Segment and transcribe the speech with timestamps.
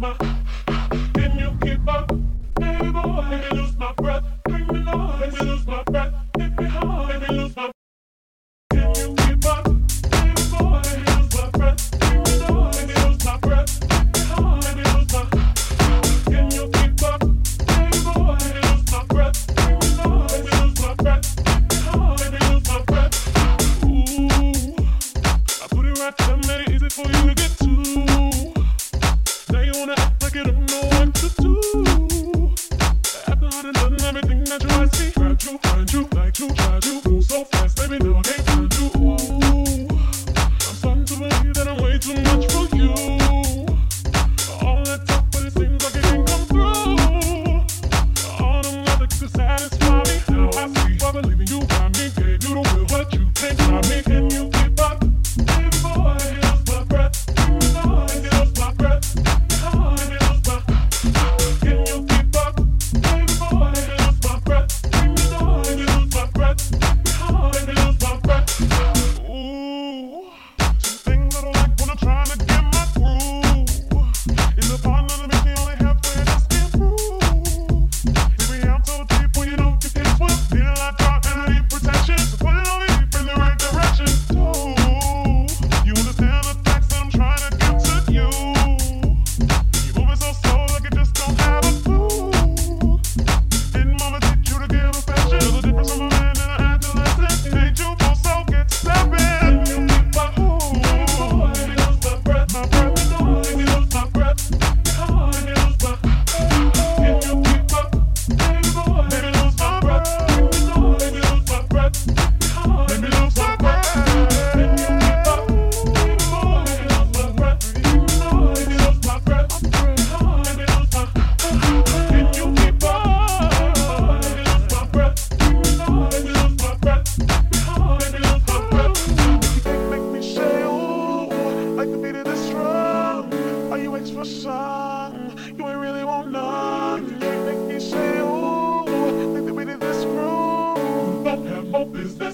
[0.00, 2.08] can you keep up?
[2.08, 4.39] Boy, lose my breath.
[113.00, 113.59] them look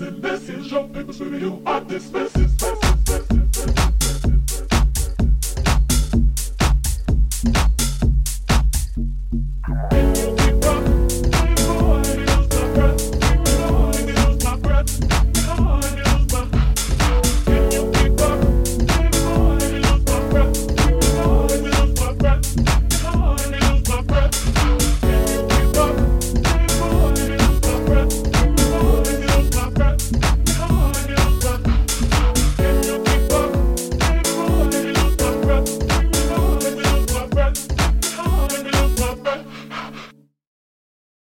[0.00, 3.27] listen, listen, jumping to you at this message.